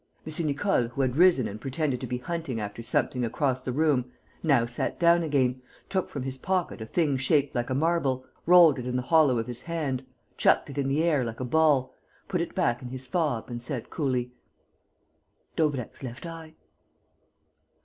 M. 0.25 0.47
Nicole, 0.47 0.87
who 0.87 1.01
had 1.01 1.15
risen 1.15 1.47
and 1.47 1.61
pretended 1.61 2.01
to 2.01 2.07
be 2.07 2.17
hunting 2.17 2.59
after 2.59 2.81
something 2.81 3.23
across 3.23 3.61
the 3.61 3.71
room, 3.71 4.11
now 4.41 4.65
sat 4.65 4.99
down 4.99 5.21
again, 5.21 5.61
took 5.89 6.09
from 6.09 6.23
his 6.23 6.39
pocket 6.39 6.81
a 6.81 6.87
thing 6.87 7.17
shaped 7.17 7.53
like 7.53 7.69
a 7.69 7.75
marble, 7.75 8.25
rolled 8.47 8.79
it 8.79 8.87
in 8.87 8.95
the 8.95 9.03
hollow 9.03 9.37
of 9.37 9.45
his 9.45 9.61
hand, 9.61 10.03
chucked 10.37 10.71
it 10.71 10.79
in 10.79 10.87
the 10.87 11.03
air, 11.03 11.23
like 11.23 11.39
a 11.39 11.45
ball, 11.45 11.93
put 12.27 12.41
it 12.41 12.55
back 12.55 12.81
in 12.81 12.87
his 12.89 13.05
fob 13.05 13.47
and 13.47 13.61
said, 13.61 13.91
coolly: 13.91 14.31
"Daubrecq's 15.55 16.01
left 16.01 16.25
eye." 16.25 16.55